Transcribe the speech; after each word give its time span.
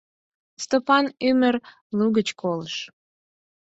Стопан 0.63 1.05
ӱмыр 1.27 1.55
лугыч 1.97 2.27
колыш. 2.41 2.75